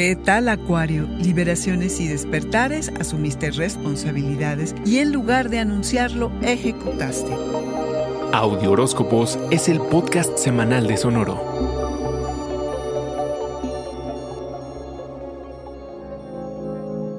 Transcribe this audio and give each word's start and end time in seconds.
¿Qué 0.00 0.16
tal 0.16 0.48
Acuario? 0.48 1.06
Liberaciones 1.18 2.00
y 2.00 2.08
despertares, 2.08 2.90
asumiste 2.98 3.50
responsabilidades 3.50 4.74
y 4.86 4.96
en 4.96 5.12
lugar 5.12 5.50
de 5.50 5.58
anunciarlo, 5.58 6.32
ejecutaste. 6.40 7.30
Audio 8.32 8.70
Horóscopos 8.70 9.38
es 9.50 9.68
el 9.68 9.78
podcast 9.78 10.38
semanal 10.38 10.86
de 10.86 10.96
Sonoro. 10.96 11.38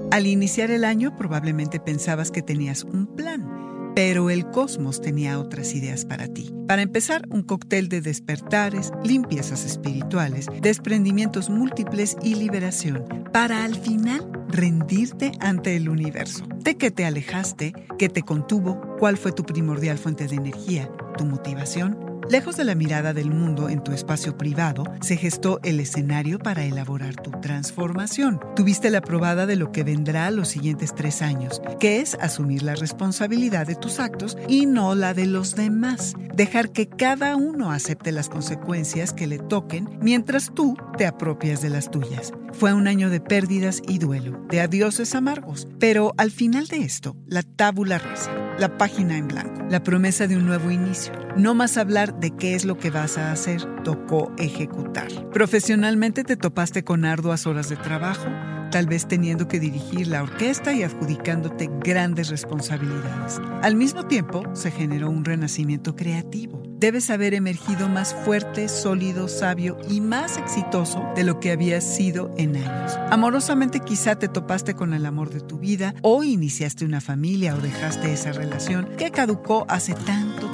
Al 0.09 0.25
iniciar 0.25 0.71
el 0.71 0.83
año 0.83 1.15
probablemente 1.15 1.79
pensabas 1.79 2.31
que 2.31 2.41
tenías 2.41 2.83
un 2.83 3.05
plan 3.15 3.60
pero 3.95 4.29
el 4.29 4.49
cosmos 4.51 5.01
tenía 5.01 5.39
otras 5.39 5.73
ideas 5.73 6.05
para 6.05 6.27
ti. 6.27 6.53
Para 6.67 6.81
empezar, 6.81 7.27
un 7.29 7.43
cóctel 7.43 7.89
de 7.89 8.01
despertares, 8.01 8.91
limpiezas 9.03 9.65
espirituales, 9.65 10.47
desprendimientos 10.61 11.49
múltiples 11.49 12.15
y 12.21 12.35
liberación, 12.35 13.05
para 13.33 13.63
al 13.63 13.75
final 13.75 14.29
rendirte 14.47 15.31
ante 15.39 15.75
el 15.75 15.89
universo. 15.89 16.45
¿De 16.55 16.77
qué 16.77 16.91
te 16.91 17.05
alejaste? 17.05 17.73
¿Qué 17.97 18.09
te 18.09 18.21
contuvo? 18.21 18.79
¿Cuál 18.99 19.17
fue 19.17 19.31
tu 19.31 19.43
primordial 19.43 19.97
fuente 19.97 20.27
de 20.27 20.35
energía? 20.35 20.89
¿Tu 21.17 21.25
motivación? 21.25 22.10
Lejos 22.29 22.55
de 22.55 22.63
la 22.63 22.75
mirada 22.75 23.13
del 23.13 23.29
mundo 23.29 23.67
en 23.67 23.83
tu 23.83 23.91
espacio 23.91 24.37
privado, 24.37 24.83
se 25.01 25.17
gestó 25.17 25.59
el 25.63 25.79
escenario 25.79 26.39
para 26.39 26.63
elaborar 26.63 27.15
tu 27.15 27.31
transformación. 27.41 28.39
Tuviste 28.55 28.89
la 28.89 29.01
probada 29.01 29.45
de 29.45 29.57
lo 29.57 29.71
que 29.71 29.83
vendrá 29.83 30.31
los 30.31 30.47
siguientes 30.47 30.95
tres 30.95 31.21
años, 31.21 31.61
que 31.79 31.99
es 31.99 32.15
asumir 32.21 32.63
la 32.63 32.75
responsabilidad 32.75 33.67
de 33.67 33.75
tus 33.75 33.99
actos 33.99 34.37
y 34.47 34.65
no 34.65 34.95
la 34.95 35.13
de 35.13 35.25
los 35.25 35.55
demás. 35.55 36.13
Dejar 36.33 36.71
que 36.71 36.87
cada 36.87 37.35
uno 37.35 37.71
acepte 37.71 38.11
las 38.11 38.29
consecuencias 38.29 39.11
que 39.11 39.27
le 39.27 39.39
toquen 39.39 39.89
mientras 40.01 40.51
tú 40.53 40.77
te 40.97 41.05
apropias 41.05 41.61
de 41.61 41.69
las 41.69 41.91
tuyas. 41.91 42.31
Fue 42.53 42.73
un 42.73 42.87
año 42.87 43.09
de 43.09 43.19
pérdidas 43.19 43.81
y 43.87 43.97
duelo, 43.97 44.45
de 44.49 44.61
adioses 44.61 45.15
amargos, 45.15 45.67
pero 45.79 46.13
al 46.17 46.31
final 46.31 46.67
de 46.67 46.77
esto, 46.77 47.15
la 47.25 47.43
tábula 47.43 47.97
rasa, 47.97 48.31
la 48.57 48.77
página 48.77 49.17
en 49.17 49.27
blanco, 49.27 49.50
la 49.71 49.81
promesa 49.83 50.27
de 50.27 50.35
un 50.35 50.45
nuevo 50.45 50.69
inicio. 50.69 51.13
No 51.37 51.55
más 51.55 51.77
hablar 51.77 52.19
de 52.19 52.31
qué 52.31 52.55
es 52.55 52.65
lo 52.65 52.77
que 52.77 52.89
vas 52.89 53.17
a 53.17 53.31
hacer, 53.31 53.63
tocó 53.83 54.33
ejecutar. 54.37 55.07
Profesionalmente 55.29 56.25
te 56.25 56.35
topaste 56.35 56.83
con 56.83 57.05
arduas 57.05 57.47
horas 57.47 57.69
de 57.69 57.77
trabajo, 57.77 58.27
tal 58.69 58.87
vez 58.87 59.07
teniendo 59.07 59.47
que 59.47 59.61
dirigir 59.61 60.07
la 60.07 60.23
orquesta 60.23 60.73
y 60.73 60.83
adjudicándote 60.83 61.69
grandes 61.79 62.29
responsabilidades. 62.29 63.39
Al 63.61 63.77
mismo 63.77 64.05
tiempo, 64.07 64.43
se 64.53 64.71
generó 64.71 65.09
un 65.09 65.23
renacimiento 65.23 65.95
creativo 65.95 66.60
debes 66.81 67.11
haber 67.11 67.35
emergido 67.35 67.87
más 67.87 68.15
fuerte, 68.25 68.67
sólido, 68.67 69.27
sabio 69.27 69.77
y 69.87 70.01
más 70.01 70.37
exitoso 70.37 71.07
de 71.15 71.23
lo 71.23 71.39
que 71.39 71.51
habías 71.51 71.83
sido 71.83 72.33
en 72.37 72.57
años. 72.57 72.97
Amorosamente 73.11 73.81
quizá 73.81 74.15
te 74.15 74.27
topaste 74.27 74.73
con 74.73 74.95
el 74.95 75.05
amor 75.05 75.29
de 75.29 75.41
tu 75.41 75.59
vida 75.59 75.93
o 76.01 76.23
iniciaste 76.23 76.83
una 76.83 76.99
familia 76.99 77.55
o 77.55 77.59
dejaste 77.59 78.11
esa 78.11 78.31
relación 78.31 78.89
que 78.97 79.11
caducó 79.11 79.65
hace 79.69 79.93
tanto 79.93 80.50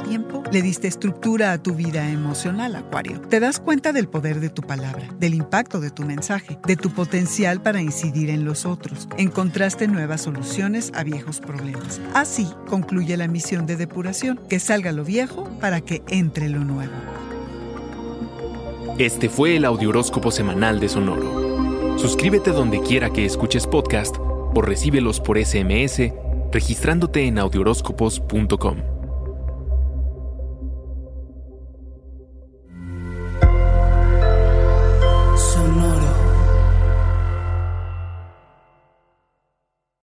Le 0.52 0.62
diste 0.62 0.88
estructura 0.88 1.52
a 1.52 1.62
tu 1.62 1.74
vida 1.74 2.10
emocional, 2.10 2.76
Acuario. 2.76 3.20
Te 3.22 3.40
das 3.40 3.60
cuenta 3.60 3.92
del 3.92 4.08
poder 4.08 4.40
de 4.40 4.50
tu 4.50 4.62
palabra, 4.62 5.08
del 5.20 5.34
impacto 5.34 5.80
de 5.80 5.92
tu 5.92 6.04
mensaje, 6.04 6.58
de 6.66 6.76
tu 6.76 6.90
potencial 6.92 7.62
para 7.62 7.82
incidir 7.82 8.30
en 8.30 8.46
los 8.46 8.66
otros. 8.66 9.08
Encontraste 9.18 9.88
nuevas 9.88 10.22
soluciones 10.22 10.92
a 10.96 11.04
viejos 11.04 11.40
problemas. 11.40 12.00
Así 12.14 12.48
concluye 12.68 13.18
la 13.18 13.28
misión 13.28 13.66
de 13.66 13.76
depuración, 13.76 14.40
que 14.50 14.60
salga 14.60 14.92
lo 14.92 15.04
viejo 15.04 15.50
para 15.60 15.82
que 15.82 16.02
entre 16.10 16.50
lo 16.50 16.64
nuevo. 16.64 16.94
Este 18.98 19.30
fue 19.30 19.58
el 19.58 19.66
Audioróscopo 19.66 20.32
Semanal 20.32 20.80
de 20.80 20.90
Sonoro. 20.90 21.98
Suscríbete 22.00 22.52
donde 22.52 22.82
quiera 22.82 23.10
que 23.10 23.26
escuches 23.26 23.68
podcast 23.68 24.16
o 24.20 24.62
recíbelos 24.62 25.20
por 25.20 25.38
SMS 25.38 26.14
registrándote 26.52 27.28
en 27.28 27.40
audioróscopos.com. 27.40 28.97